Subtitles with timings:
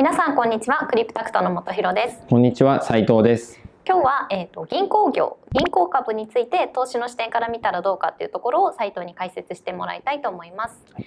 [0.00, 0.86] 皆さんこんにちは。
[0.86, 2.22] クリプタクトの本博です。
[2.30, 3.60] こんにちは斉藤です。
[3.86, 11.06] 今日は、えーと、銀行業銀行株について投資の視点から見たらどうかっていうところを斉藤に解説してもらいたいと思います、はい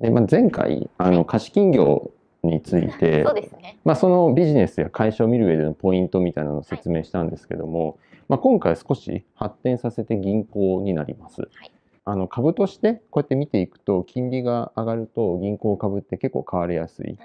[0.00, 2.10] でまあ、前回あの貸金業
[2.42, 7.98] についてそうですね、まあ、そのビジネスや会社を見る上でのポイントみたいなのを説明したんですけども、はい、
[8.30, 11.42] まあ、今回少し発展させて銀行になります。
[11.42, 11.70] はい
[12.04, 17.16] あの株としてこうやって見ていくと金利が上がると銀行株って結構買われやすいっ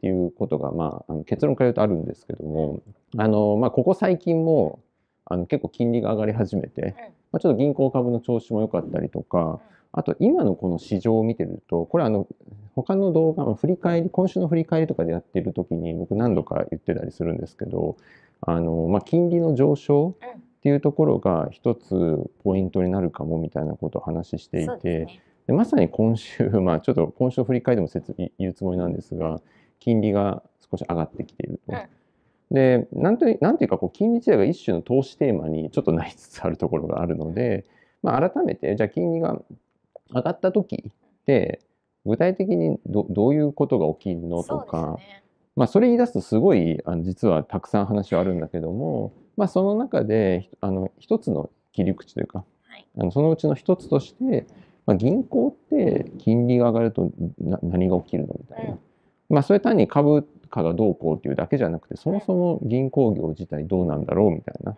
[0.00, 2.80] ていうことが、まあ、あの結論から言うとあるんですけども、
[3.16, 4.80] あのまあ、ここ最近も
[5.26, 6.94] あの結構金利が上がり始めて、
[7.30, 9.60] まあ、ちょっと銀行株の調子も良かったりとか
[9.92, 12.26] あと今のこの市場を見てるとこれあの
[12.74, 17.96] 他の動画の振り返り今週の振り返りとかでやってる時に僕何度か言ってたりするんですけど
[18.40, 20.14] あの、まあ、金利の上昇
[20.62, 29.40] っていうところが一つポイントになるかもみたいなことを話していて、ね、でまさに今週、まあ、ちょっと今週の振り返りでも説言うつもりなんですが
[29.80, 31.76] 金利が少し上がってきていると。
[31.76, 31.82] うん
[32.52, 37.64] でなんとなんていうかこう金利自体が一種の投資テーマにちょっとなりつつあるところがあるので、
[38.02, 39.40] まあ、改めてじゃあ金利が
[40.14, 41.60] 上がった時って
[42.04, 45.22] 具体的にどどういうことが起きるのとか、ね、
[45.56, 54.46] まあ、それ言い出すとすごいあの実はたくさん話はあるんだけども、まあ、その中であの一つの切り口というか、はい、あのそのうちの一つとして、
[54.86, 58.78] まあ、銀行って金利が上がると何が起きるのみたいな、うん、
[59.30, 64.76] まあ、それ単に株価がどうこうっていうだけじゃなくてそもそも銀行業自体どうなんだろうみたいな。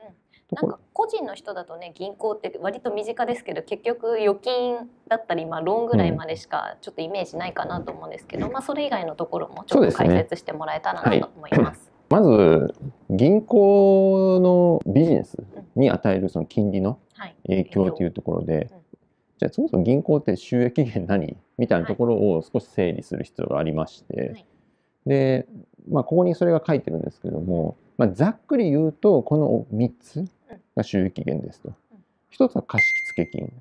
[0.51, 4.77] なんか個人の人だとね銀行って割と身近ですけど結局預金
[5.09, 11.94] だったり、まあ、ローンぐらいまでしかちょっとイメージないかなと思うんですけど、うん、まあ、それ以外のところもちょっと解説してもらえたらなと思います。
[12.09, 12.75] まず
[13.11, 15.37] 銀行のビジネス
[15.77, 16.99] に与えるその金利の
[17.47, 18.71] 影響というところで、
[19.39, 21.37] じゃあそもそも銀行って収益源何？
[21.59, 24.45] みたいなところを少し整理する必要がありまして、
[25.07, 25.47] で、
[25.89, 30.25] まあ、ここにそれが書いてるんですけども、まあ、ざっくり言うとこの3つ
[30.77, 31.73] が収益源ですと。
[32.33, 33.53] 1つは貸付金。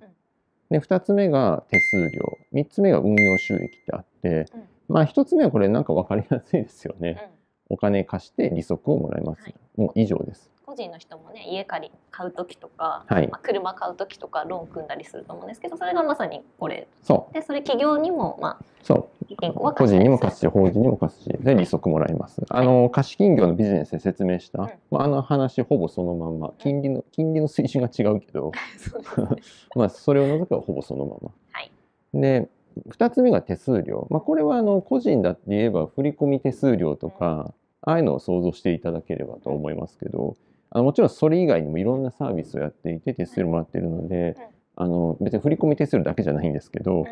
[0.71, 2.37] で2つ目が手数料。
[2.53, 4.45] 3つ目が運用収益ってあって、
[4.87, 7.29] まあ1つ目はこれなんか分かりやすいですよね。
[7.73, 10.53] お金貸して利息をもらいます、はい、もう以上です。
[10.65, 16.87] 個人の人もね家借り買う時とか、はい、まあ、車買う時とかローン組んだりすると思うんですけどそれがまさにこれ。
[17.03, 17.33] そう。
[17.33, 19.25] でそれ企業にもまあそう。
[19.39, 24.59] 銀行は個人にも貸すし法人にも貸すしで利息もらいます、はい、あの貸金業のビジネスで説明した、
[24.91, 26.53] まあ、あの話ほぼそのまんま。
[26.59, 28.51] 金利の金利の水準が違うけど
[29.75, 31.71] まあそれを除くはほぼそのまま、はい、
[32.13, 32.47] で
[32.89, 37.53] 2つ目が手数料、まあ、これはあの個人だって言えば振込手数料とか、
[37.85, 40.35] ああいうのを想像していただければと思いますけど、
[40.69, 44.35] あのもちろんそれ以外にもいろんなサービスをやっていて手数料もらっているので、
[44.75, 47.05] あの別に振込手数料だけじゃないんですけど、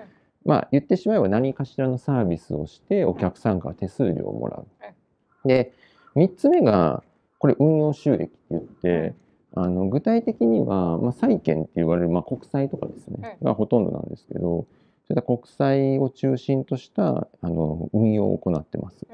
[0.45, 4.67] まあ言ってしまえば何かしらのサービスをしてお客さんから手数料をもらう。
[5.47, 5.73] で、
[6.15, 7.03] 3つ目が
[7.39, 9.13] これ運用収益って言って、
[9.53, 14.67] あの具体的には、まあ、債券って言われる、まあ、国債とかですね、がほとんどなんですけど、そ
[15.09, 19.05] ういった国債を中心としたあの運用を行ってます。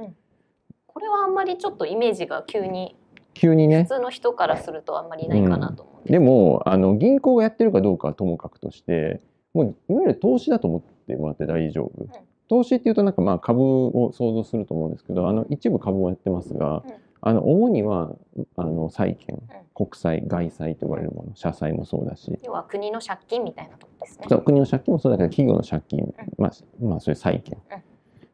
[0.98, 2.96] うんこれはあんまりちょっとイメージが急に
[3.36, 3.84] 急にね。
[3.84, 9.22] 普通の人からするとあんまりないかなと思うんで、うん、でもあの銀行がやってるかどうかはともかくとして
[9.54, 12.10] もういわゆる投資だと思ってもらって大丈夫、うん、
[12.50, 18.16] 投資っていうとなんかまあ株を想像すると思うんですけどあの一部株もやってますが、うん、あの主には
[18.56, 19.40] あの債券、
[19.76, 21.36] 国債外債と呼ばれるもの。
[21.36, 22.40] 社債もそうだし。
[22.44, 24.26] 要は国の借金みたいなとこですね。
[24.44, 27.58] 国の借金もそうだけど企業の借金、まあ、まあそういう債券、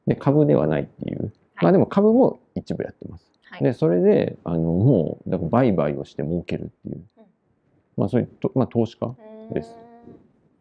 [0.08, 1.34] で株ではないっていう。
[1.62, 3.32] まあでも株も一部やってます。
[3.50, 7.24] はい、でそれであのもうだから売買をして儲けるっていう、うん、
[7.98, 9.14] まあそういうと、まあ、投資家
[9.54, 9.76] です。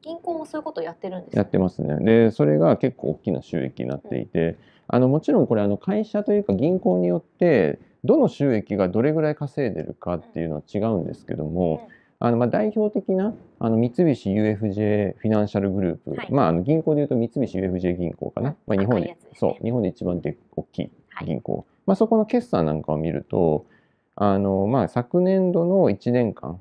[0.03, 1.97] 銀行もそういうことやってるんです、ね、やってますね。
[2.05, 4.57] でそれが結構大きな収益になっていて、うん、
[4.89, 12.03] あのもちろんこれあの会社というか銀行によってどの収益がどれぐらい稼いでるかっていうのは違うんですけども、うん。
[12.25, 20.91] あのまあ代表的なあの三菱 UFJ フィナンシャルグループ、はい、まあ、あの銀行でいうと三菱 UFJ 銀行かな、まあ、日本で、ね、そう日本で一番で大きい
[21.27, 23.67] 銀行、はい、まあ、そこの決算なんかを見ると
[24.14, 26.61] あの、まあ、昨年度の1年間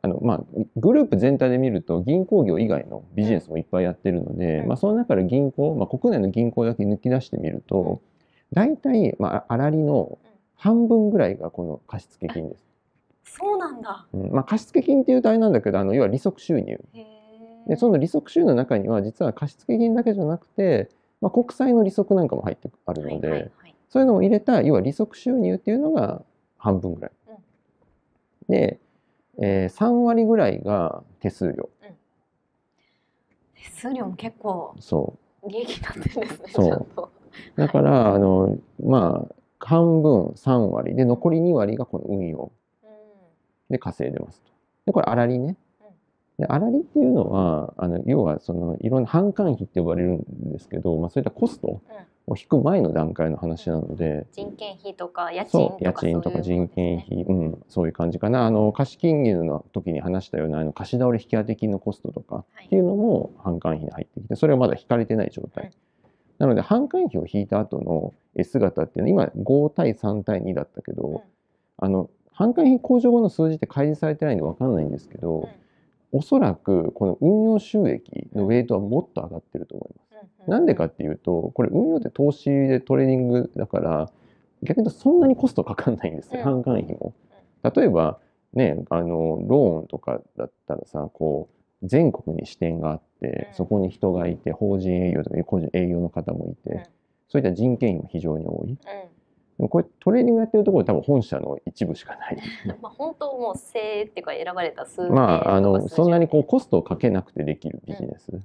[0.00, 0.40] あのまあ、
[0.76, 8.00] グループ全体で見ると銀行業以外のビジネスもいっぱいやってるので、うん、まあ、その中で銀行、まあ、国内の銀行だけ抜き出してみると
[8.52, 10.18] 大体、まあ、粗利の
[10.54, 12.64] 半分ぐらいがこの貸付金です。
[13.24, 16.80] そうなんだ、うん、まあ、貸付金っていうとあれなんだけどあの要は利息収入。
[17.66, 20.88] でその利息収入の中には実は貸付金だけじゃなくて、
[21.20, 26.22] まあ、国債の利息なんかも入ってあるので、はいはいはい、そういうのを入れた要は利息収入っていうのが
[26.56, 27.36] 半分ぐらい、うん、
[28.48, 28.78] で、
[29.40, 31.88] えー、3割ぐらいが手数料、うん、
[33.54, 36.48] 手数料も結構そ利益になってるんですね。
[36.48, 36.64] そう。
[36.66, 37.10] ちゃんと。
[37.56, 40.94] だから、あのまあ半分3割。
[40.94, 42.52] で残り2割がこの運用
[42.82, 42.90] うん。
[43.70, 44.50] で稼いでますと。
[44.86, 45.56] でこれ粗利ね。
[46.38, 51.80] で粗利っていうのはあの要はそのいろんな販管費って呼ばれるんですけど、まあ、そういったコスト
[52.28, 57.24] を引く前の段階の話なので、人件費とか家賃そとかう家賃とか人件のですね。
[57.26, 58.46] 費、うん、そういう感じかな。
[58.46, 62.66] あの貸金融の時に話したようなあの貸し倒れ引き当て金のコストとかはい。
[62.66, 65.70] っていうのも販管費に入ってきてそれはまだ引かれてない状態、うん。
[66.38, 71.20] なので販管費を引いた後の型っていうのは今5対3対2だったけど、うん。
[71.78, 75.48] あの販管費控除後の数字って開示されてないんで分かんないんですけど、
[76.12, 80.08] おそらくこの運用収益のウェイトはもっと上がってると思います。
[80.46, 84.10] なんでかっていうとこれ運用って投資でトレーディングだから
[84.62, 86.60] 逆に言うとそんなにコストかかんないんですよ、うん。
[86.60, 87.14] 販管費も。
[87.62, 88.18] 例えば
[88.54, 91.48] ねあのローンとかだったらさこ
[91.82, 93.54] う全国に支店があってうん。
[93.54, 96.82] そこに人がいて法人営業とか個人営業の方もいて、うん。
[97.28, 98.78] そういった人件費も非常に多い。
[99.58, 102.36] うでもこれトレーディングやってるところ多分本社の一部しかない。
[102.36, 102.38] ん
[102.80, 108.40] まあ本当もう精鋭っていうか選ばれた数名まあ、あのそんなにこうコストをかけなくてできるビジネス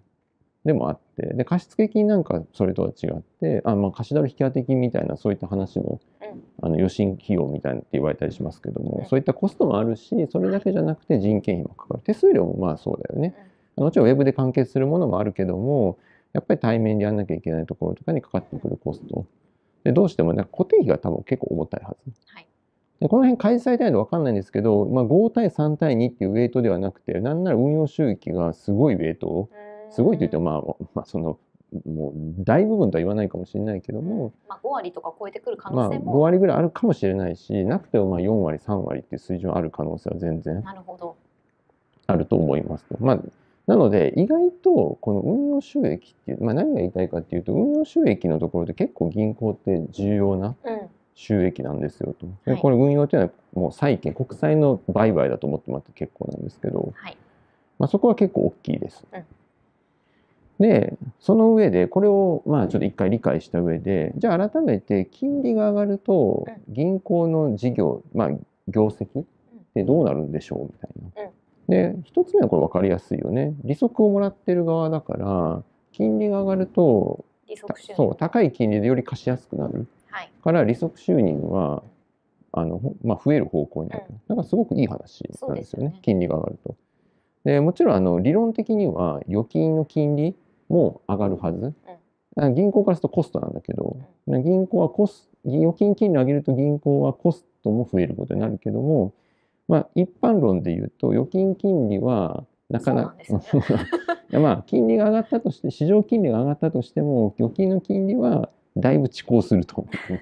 [0.65, 6.43] でもあって、で貸付金なんかそれとは違ってあ、まあ、貸し倒れ引き当て金みたいなそういった話も、うん。
[6.61, 9.05] あの与信費用みたいなって言われたりしますけども、うん。
[9.05, 11.99] そういったコストもあるしそれだけじゃなくて人件費もかかる。
[12.03, 13.35] 手数料もまあそうだよね。
[13.75, 15.97] もちろんウェブで完結するものもあるけども
[16.33, 19.25] やっぱり対面でやんなきゃいけないところとかにかかってくるコスト
[19.83, 22.13] でどうしてもなんか固定費が多分結構重たいはず。
[22.27, 22.47] はい。
[22.99, 29.27] でこの辺開示されてないので分かんないんですけど、まあ、5対3対2っていうウェイトではなくてなんなら運用収益がすごいウェイト。
[29.27, 29.49] を
[29.89, 31.37] すごいと言っても、まあ、まあその
[31.85, 32.13] もう
[32.43, 41.15] 大部分とは言わないかもしれないけども、まあ5割とか超えてくる可まあ、5能性も割ぐらいあるかもしれないしなくてもまあ4割3割っていう水準ある可能性は全然なるほど。
[42.05, 42.97] あると思いますと。
[42.99, 43.19] まあ
[43.67, 50.79] なので意外とこの運用収益っていう、まあ、何が言いたいかっていうと運用収益のところで結構銀行って重要なうん
[51.15, 52.55] 収益なんですよと。
[52.57, 57.17] これ運用っていうのはもう債券国債の売買だと思ってもらって結構なんですけど、はい
[57.77, 59.05] まあ、そこは結構大きいです。
[59.13, 59.23] うん
[60.59, 68.29] でその上でこれをまあちょっと一回理解した上でじゃあ改めて金利が上がるとう銀行の事業まあ
[68.67, 69.25] 業績っ
[69.73, 70.91] てどうなるんでしょうみたい
[71.25, 71.29] な。
[71.67, 73.53] で一つ目はこれ分かりやすいよね。
[73.63, 77.95] 利息をもらってる側だから金利が上がると利息収入。
[77.95, 79.87] そう高い金利でより貸しやすくなる。
[80.09, 80.31] はい。
[80.43, 81.83] から利息収入は
[82.55, 84.15] あの、ほまあ、増える方向になる、うん。
[84.27, 85.89] だからすごくいい話なんですよね。
[85.89, 85.99] ね。
[86.03, 86.75] 金利が上がると。
[87.45, 90.35] でもちろんあの理論的には預金の金利
[90.69, 91.73] も上がるはず、
[92.37, 99.13] あ銀行からするとコストなんだけど、銀行はコス預金金利上げると銀行はコストも増えることになるけども、
[99.67, 103.57] まあ、一般論で言うと預金金利はなかなかそうなんです
[104.31, 109.81] いやまあ金利が上がったとして市場金利が上がったとしても預金の金利はだいぶ遅行すると。
[109.81, 110.19] 思う。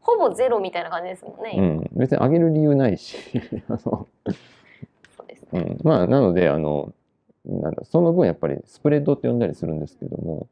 [0.00, 3.16] ほぼゼロみたいな感じですもんね、今うん、別に上げる理由ないし。
[3.68, 6.92] あの、そうですね、うん、まあなのであの
[7.44, 10.48] なんだその分やっぱりスプレッドって呼んだりするんですけども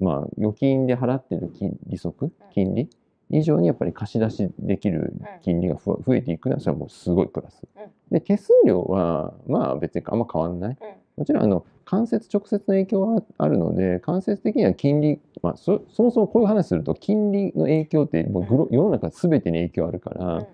[0.00, 2.90] まあ預金で払ってる金利息金利
[3.30, 7.62] 以上にやっぱり貸し出しできる金利がふ増えていくのはそれはもうすごいプラス。
[7.76, 7.90] うん。
[8.10, 10.78] で手数料はまあ別にあんま変わんない。
[10.80, 10.88] うん。
[11.16, 20.46] もちろんあの間接直接の影響はあるので間接的には金利、まあ、そそもそもこういう話すると金利の影響ってもうグロ世の中全てに影響あるから、うん。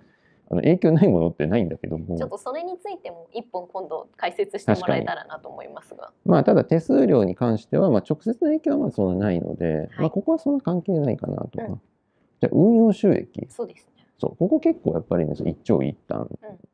[0.48, 2.16] あの影響ないものってないんだけども。
[2.16, 6.12] ちょっとそれについても一本今度解説してもらえたらなと思いますが。
[6.24, 11.80] まあただ手数料に関しては、まあ、直接の影響はまあそんなないので、まあ、ここはそんな関係ないかなとか、うん
[12.40, 14.06] じゃあ運用収益そうですね。
[14.18, 16.28] そうここ結構やっぱりね一長一短、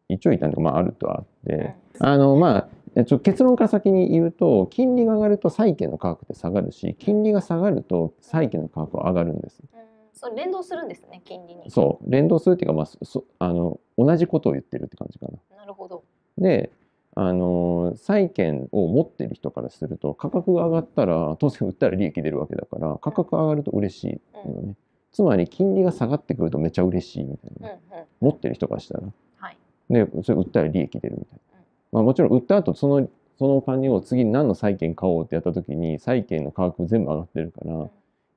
[0.08, 9.60] 一長一短とかまああるとはあって、うんあのまあえちょ結論から先に言うと金利が上がると債券の価格って下がるし金利が下がると債券の価格は上がるんです。
[9.60, 9.82] うん
[10.14, 11.68] それ連動するんですね、金利に。
[11.68, 15.56] そう連動するっていうか、まあ、そそあの同じことを言ってるって感じかな。
[15.56, 16.04] なるほど。
[16.38, 16.70] で
[17.14, 24.76] あの債券を持ってる人からすると価格が上がったら当然売ったら利益出るわけだから価格が上がると嬉しいのね、
[25.12, 28.04] つまり金利が下がってくるとめっちゃ嬉しいみたいな、うんうん。
[28.20, 29.04] 持ってる人からしたら。
[29.36, 29.56] はい。
[29.90, 31.64] でそれ売ったら利益出るみたいな、うん。
[31.92, 37.90] まあ、もちろん売った後そのそのお金を次に何の債券買おうってやった時に債券の価格全部上がってるから、ん。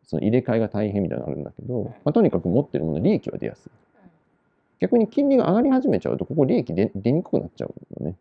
[0.04, 1.86] その入れ替えが大変みたいなのあるんだけど、ん。
[1.86, 3.72] まあ、とにかく持ってるもの利益は出やすい。
[4.80, 8.16] 逆に金利が上がり始めちゃうとここ利益出出にくくなっちゃうのね。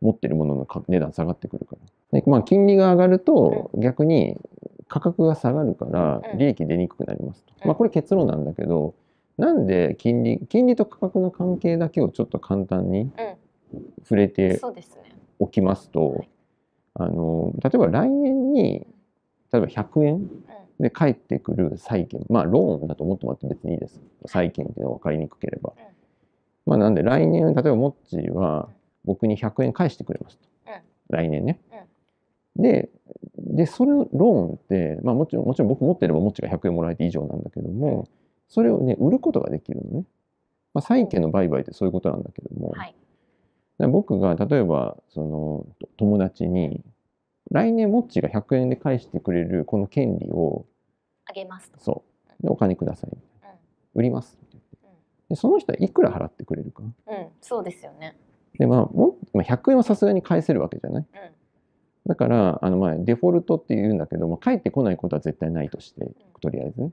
[0.00, 1.76] 持ってるものの価値段下がってくるか
[2.12, 2.20] ら。
[2.20, 4.40] で、まあ、金利が上がると逆に
[4.88, 6.38] 価格が下がるからうん。
[6.38, 7.68] 利益出にくくなりますと、うん。
[7.68, 8.94] まあこれ結論なんだけど
[9.36, 13.10] なんで金利金利と価格の関係だけをちょっと簡単に
[14.02, 14.30] 触れうん。
[14.30, 14.60] て。
[15.40, 16.28] おきますと、はい
[17.00, 18.84] あの例えば来年に
[19.52, 20.28] 例えば100円
[20.80, 24.00] で返ってくる債券まあローンだと思ってもらって別にいいです。
[24.26, 25.84] 債券っていうのは分かりにくければ、うん。
[26.66, 28.68] まあなんで来年例えばモッチーは
[29.04, 30.80] 僕に100円返してくれますと、うん。
[31.10, 31.60] 来年ね、
[32.56, 32.90] で
[33.40, 38.08] でそれのローンって、まあ、もちろんもちろん僕持ってればモッチーが100円もらえて以上なんだけども、
[38.48, 40.04] それをね売ることができるのね、
[40.74, 42.94] まあ、債券の売買ってそういうことなんだけども、はい。
[43.78, 46.82] で僕が例えばそのと友達に
[47.50, 50.66] 来年モッチーが100円で返してくれるこの権利を
[51.26, 51.78] あげますと。
[51.80, 52.04] そ
[52.40, 52.42] う。
[52.42, 53.10] でお金ください。
[53.12, 53.18] うん。
[53.94, 54.38] 売ります。
[55.28, 56.82] でその人はいくら払ってくれるか。
[56.82, 58.16] うん、うん、そうですよね。
[58.58, 61.06] でまあもまあ100円はさすがに返せるわけじゃない。
[61.12, 61.37] うん
[62.08, 66.10] だからあのまあデフォルトって言うんだけども返ってこないことは絶対ないとして
[66.40, 66.90] とりあえずね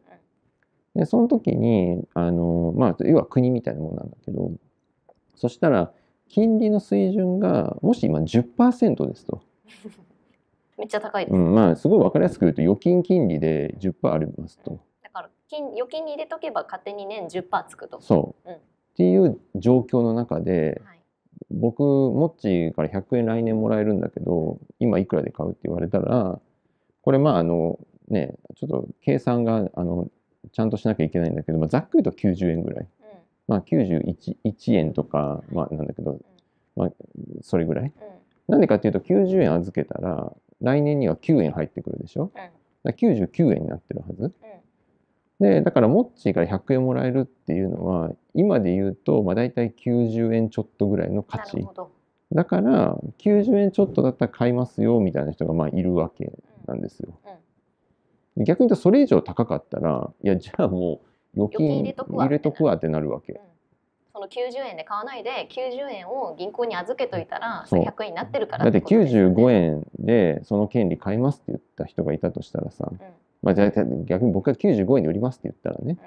[0.95, 4.51] でその時にあのまあ要は国みたいなものなんだけど
[5.35, 5.91] そしたら
[6.29, 9.43] 金利の水準がもし今10%ですと、
[10.75, 11.35] めっちゃ高いです。
[11.35, 18.01] うん、まあすごい分かりやすく言うと預金金利で10%ありますとだから金預金に入れとけば勝手に年10%つくと。
[18.01, 21.01] そう、うんっていう状況の中ではい。
[21.51, 26.39] 僕モッチーから100円来年もらえるんだけど今いくらで買うって言われたら
[27.01, 30.09] これまああのねちょっと計算があの
[30.51, 32.83] ちゃんとしなきゃいけないんだけど、まあ、ざっくりと90円ぐらい。
[32.83, 32.87] うん。
[33.47, 36.19] まあ91 1円とかまあなんだけど
[37.41, 37.85] それぐらい。
[37.85, 37.91] うん。
[38.47, 42.23] なんでかっていうと90円預けたら来年には9円入ってくるでしょ？
[42.23, 42.29] うん。
[42.33, 42.51] だか
[42.83, 44.23] ら99円になってるはず。
[44.23, 44.31] うん
[45.39, 51.67] でだからモッチーから100円もらえるっていうのは今で言うとまあ大体90円ちょっとぐらいの価値。
[52.31, 56.31] だから90円ちょっとだったら買いますよみたいな人がまあいるわけ
[56.67, 57.13] なんですよ。
[58.37, 61.01] で逆に言うとそれ以上高かったらいやじゃあも
[61.35, 61.83] う預金入
[62.29, 63.11] れとくわってなる。
[63.11, 63.33] わけ。
[63.33, 63.39] うん。
[64.13, 67.83] その90円で買わないで90円を銀行に預けといたらそう。
[67.83, 69.35] 100円になってるからだってことですよね。
[69.35, 72.99] 95円でその権利買いますって言った人がいたとしたらさ、うん
[73.45, 73.71] まあ、じゃあ
[74.05, 75.99] 逆に僕が95円で売りますって言ったらね、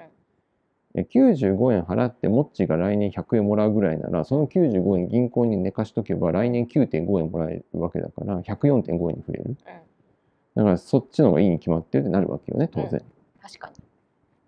[0.93, 9.43] え95円払ってモッチーが来年100円もらうぐらいならその95円銀行に寝かしとけば来年9.5円もらえるわけだから104.5円に増える。
[9.45, 9.55] うん。
[9.55, 13.01] だからそっちの方がいいに決まってるってなるわけよね当然、
[13.41, 13.75] 確かに。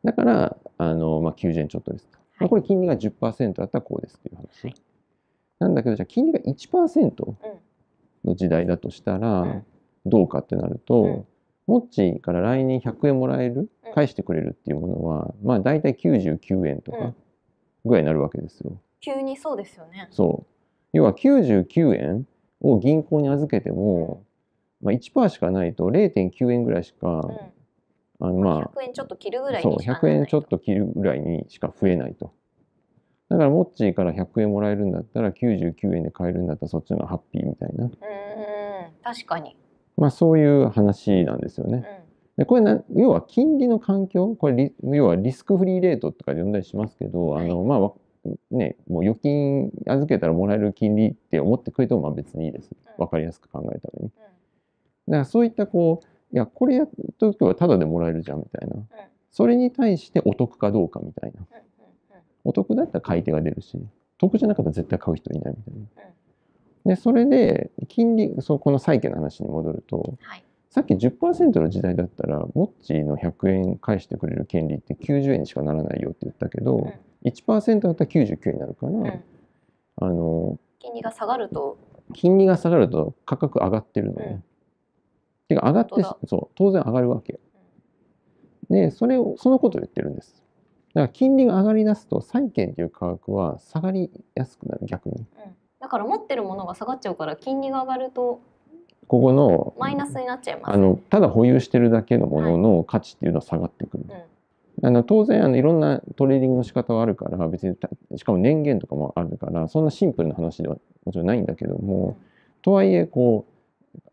[0.03, 4.75] だからあの、まあ、90円ちょっとですと、まあこれ金利が10%だったらこうですっていう話、はい。
[5.59, 7.35] なんだけどじゃあ金利が1%うん。
[8.25, 9.65] の時代だとしたらうん。
[10.05, 11.25] どうかってなると、うん
[11.67, 13.69] モッチーから来年100円もらえる？
[13.85, 13.93] うん。
[13.93, 17.15] 返してくれるっていうものは、まあ大体99円とかうん。
[17.85, 18.79] ぐらいになるわけですよ。
[18.99, 20.07] 急にそうですよね。
[20.11, 20.45] そう。
[20.93, 22.27] 要は99円
[22.61, 24.23] を銀行に預けても、
[24.81, 27.37] まあ、1%しかないと0.9円ぐらいしか、うん。
[28.19, 32.31] あのまあ100円ちょっと切るぐらいそうにしかなら100ない円ちょっと切るぐらいにしか増えないと。
[33.29, 37.91] だからモッチーから100円もらえるんだったら99円で買えるんだったらそっちのハッピーみたいな、うーん。
[39.01, 39.55] 確かに。
[40.01, 41.77] まあ、そういう話なんですよね。
[41.77, 41.83] うん。
[42.37, 47.45] でこれな要は金利の環境これリ要はリスクフリーレートとかで呼んだりしますけど、はい。
[47.45, 47.93] あのまあわ
[48.49, 52.71] ねもう預金預けたらもらえる金利って思ってくれてもまあ別にいいです。
[52.71, 53.05] うん。
[53.05, 54.11] 分かりやすく考えるために。
[55.07, 56.89] だからそういったこういやこれやっ
[57.19, 58.75] とけばタダでもらえるじゃんみたいな。
[59.29, 61.45] それに対してお得かどうかみたいな。
[62.43, 63.77] お得だったら買い手が出るし
[64.17, 66.11] 得じゃなかったら絶対買う人いないみたいな
[66.85, 70.43] でそれで金利そうこの債券の話に戻るとはい。
[70.69, 76.93] さっき10%の時代だったら、モッチーの100円返してくれる権利って90円にしかならないよって言ったけど、
[77.25, 79.23] 1%だったら99円になるから、うんうん
[79.97, 81.77] あの、金利が下がると、
[82.13, 84.25] 金利が下がると価格上がってるのね。
[84.25, 84.43] うん
[85.49, 87.39] てか上がってそう、当然上がるわけ。
[88.69, 90.41] で、それを、そのことを言ってるんです。
[90.93, 95.17] だから金利が上がり出すと、債券っていう価格は下がりやすくなる、逆に。
[95.17, 95.25] うん
[95.81, 98.39] だから持ってるものが下がっちゃうから金利が上がると
[99.07, 100.73] ここの、マイナスになっちゃいます。
[100.73, 104.05] あの、ただ保有してるだけのものの価値っていうのは下がってくる。
[104.07, 104.87] うん。
[104.87, 112.17] あの当然あのいろんなトレーディングの仕方はあるから別にたしかも年限とかもあるからそんなシンプルな話ではもちろんないんだけども、
[112.61, 113.45] とはいえこ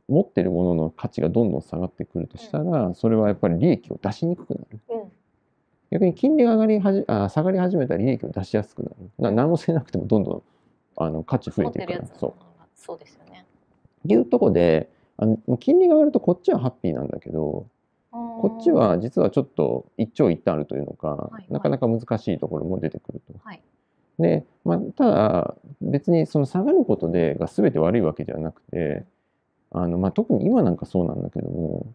[0.08, 4.80] う持ってるものの価値がどんどん下がってくるとしたら、それはやっぱり利益を出しにくくなる。
[4.90, 5.02] うん。
[5.90, 8.96] 逆に金利が上がりはじあ下がり始めたら利益を出しやすくなる。
[9.18, 10.42] な何もせなくてもどんどん
[10.98, 12.34] あの価値増えてくからそう。
[12.74, 13.44] そうですよね。
[14.04, 17.66] っていうとこであの金利が上がるとこっちはハッピーなんだけど
[18.10, 23.34] こっちは実はちょっと一長一短あるというのか、はいなかなか難しいところも出てくると。
[23.42, 23.62] はい。
[24.18, 29.04] で、まあ、ただ別にその下がることでが全て悪いわけではなくて
[29.70, 31.86] あの、まあ、特に今なんかそうなんだけども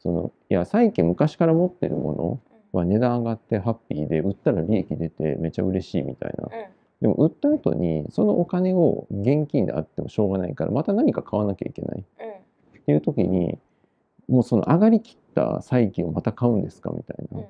[0.00, 2.40] そのいや債券昔から持ってるも
[2.72, 6.66] のは値段上がってハッピーで売ったら利益出てめちゃ嬉しいみたいなうんうん
[7.02, 11.98] でも売った後にそのお金を現金であってもしょうがないからまた何か買わなきゃいけない。
[11.98, 12.32] うん
[12.82, 13.58] っていう時に
[14.28, 17.46] もうその上がりきった債券をまた買うんですかみたいな、うん。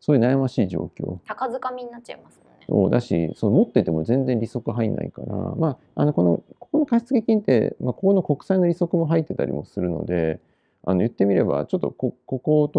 [0.00, 1.18] そういう悩ましい状況。
[1.26, 2.86] 高掴みになっちゃいますもんね。
[2.86, 10.40] をだしその持ってても全然利息入んないから、まあ、あのこのここの貸付金って、まあ、ここの国債の利息も入ってたりもするので
[10.84, 12.70] あの言ってみればちょっとこここ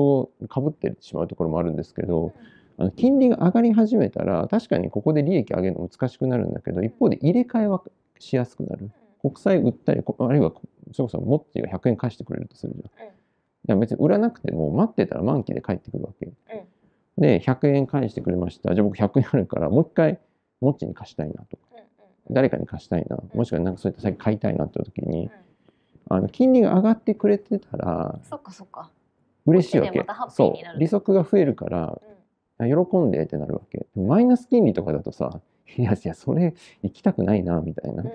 [0.42, 2.34] とかぶってしまうところもあるんですけど
[2.78, 7.82] あの金利が上がり始めたら確かにここで利益上げるの難しくなるんだけど一方で入れ替えは
[8.20, 8.92] しやすくなる。
[9.22, 10.52] 国債売ったりこあるいは
[10.92, 13.08] それこそモッチーが100円貸してくれるとするじゃん。
[13.08, 13.12] うん。
[13.12, 13.14] い
[13.68, 16.32] や別に売らなくても待ってたら満期で返ってくるわけ。
[17.18, 18.76] で100円返してくれました。
[18.76, 20.20] じゃあ僕100円あるからもう一回
[20.62, 21.58] モッチーに貸したいなと。
[21.58, 21.86] かうんうん。
[22.32, 23.18] 誰かに貸したいな。
[23.34, 25.32] もしくはなんかそういった先買いたいなって時にうん。
[26.18, 28.92] あの金利が上がってくれてたらそっかそっか。
[29.48, 30.06] 嬉しいわけ。
[30.30, 30.80] そう。
[30.80, 32.15] 利息が増えるからうん
[32.60, 33.86] 喜んでってなるわけ。
[33.96, 35.42] マイナス金利とかだとさ
[35.78, 38.10] いやいやそれ行きたくないなみたいな、うん。
[38.10, 38.12] っ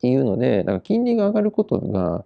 [0.00, 2.24] ていうのでだから金利が上がることが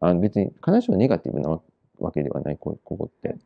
[0.00, 1.60] あの別に必ずしもネガティブなわ
[1.98, 3.36] わけではないこここって。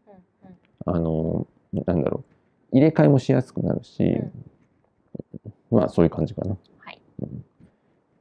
[0.86, 2.24] あのなんだろ
[2.72, 2.76] う。
[2.76, 4.32] 入れ替えもしやすくなるし、うん。
[5.70, 6.56] まあそういう感じかな。
[6.78, 7.00] はい。
[7.22, 7.44] うん。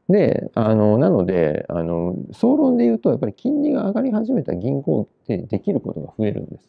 [0.10, 6.68] であのなのであの総論で言うとやっぱり金利が上がり始めた銀行ってできることが増えるんです。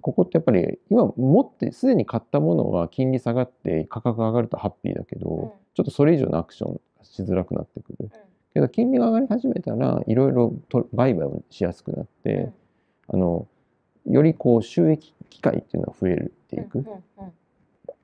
[0.00, 8.08] ここってやっぱり今持ってすでに買ったものは金利下がって価格が上がるとハッピーだけど、うんちょっとそれ以上のアクションしづらくなってくる。
[8.52, 12.52] けど金利が上がり始めたらいろいろと売買をしやすくなって、
[13.08, 13.48] あの
[14.06, 16.78] よりこう収益機会っていうのは増えるっていく。
[16.78, 17.32] うんうんうん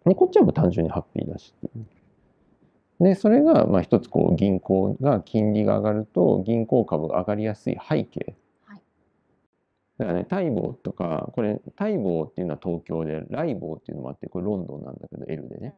[0.07, 3.05] でこっちはもう単純にハッピーだしっていう。
[3.05, 8.35] でそれがまあ一つこう銀行が金利が上がると銀行株が上がりやすい背景。
[10.01, 15.75] だからねタイボーとかこれタイボーっていうのは東京でライボーっていうのもあってこれロンドンなんだけど L でね。